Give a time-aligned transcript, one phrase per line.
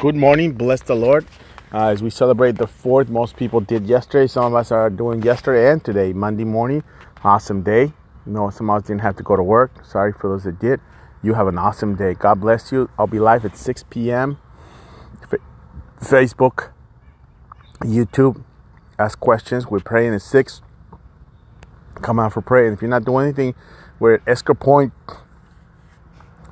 [0.00, 0.54] Good morning.
[0.54, 1.26] Bless the Lord.
[1.70, 4.26] Uh, as we celebrate the fourth, most people did yesterday.
[4.28, 6.82] Some of us are doing yesterday and today, Monday morning.
[7.22, 7.92] Awesome day.
[8.24, 9.84] You know, some of us didn't have to go to work.
[9.84, 10.80] Sorry for those that did.
[11.22, 12.14] You have an awesome day.
[12.14, 12.88] God bless you.
[12.98, 14.38] I'll be live at 6 p.m.
[15.22, 15.38] F-
[16.00, 16.72] Facebook,
[17.80, 18.42] YouTube.
[18.98, 19.66] Ask questions.
[19.66, 20.62] We're praying at 6.
[21.96, 22.64] Come out for prayer.
[22.68, 23.54] And if you're not doing anything,
[23.98, 24.94] we're at Esker Point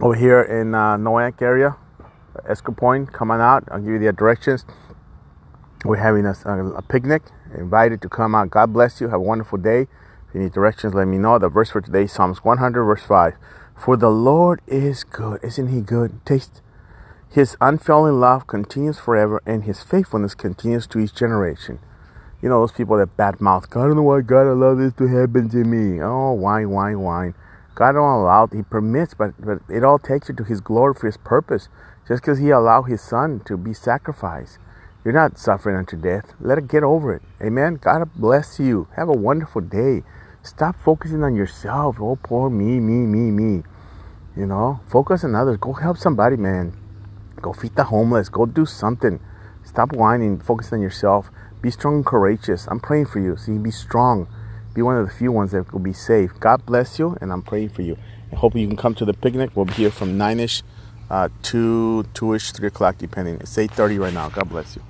[0.02, 1.76] over here in uh, Noank area.
[2.46, 3.64] Esker Point, come on out.
[3.70, 4.64] I'll give you the directions.
[5.84, 6.34] We're having a,
[6.76, 7.22] a, picnic.
[7.54, 8.50] Invited to come out.
[8.50, 9.08] God bless you.
[9.08, 9.82] Have a wonderful day.
[10.28, 11.38] If you need directions, let me know.
[11.38, 13.34] The verse for today, Psalms 100, verse 5.
[13.76, 15.42] For the Lord is good.
[15.42, 16.24] Isn't he good?
[16.26, 16.60] Taste.
[17.30, 21.78] His unfailing love continues forever, and his faithfulness continues to each generation.
[22.42, 24.94] You know, those people that bad mouth, God, I don't know why God allowed this
[24.94, 26.00] to happen to me.
[26.02, 27.34] Oh, why, why, whine.
[27.78, 28.48] God don't allow.
[28.48, 31.68] He permits, but, but it all takes you to his glory for his purpose.
[32.08, 34.58] Just because he allowed his son to be sacrificed.
[35.04, 36.32] You're not suffering unto death.
[36.40, 37.22] Let it get over it.
[37.40, 37.78] Amen.
[37.80, 38.88] God bless you.
[38.96, 40.02] Have a wonderful day.
[40.42, 41.98] Stop focusing on yourself.
[42.00, 43.62] Oh, poor me, me, me, me.
[44.36, 45.58] You know, focus on others.
[45.58, 46.76] Go help somebody, man.
[47.40, 48.28] Go feed the homeless.
[48.28, 49.20] Go do something.
[49.62, 50.40] Stop whining.
[50.40, 51.30] Focus on yourself.
[51.62, 52.66] Be strong and courageous.
[52.66, 53.36] I'm praying for you.
[53.36, 54.26] See, be strong.
[54.78, 56.30] Be one of the few ones that will be safe.
[56.38, 57.98] God bless you, and I'm praying for you.
[58.30, 59.50] I hope you can come to the picnic.
[59.56, 60.62] We'll be here from 9 ish
[61.10, 63.40] uh, 2 2 ish, 3 o'clock, depending.
[63.40, 64.28] It's 8.30 right now.
[64.28, 64.82] God bless you.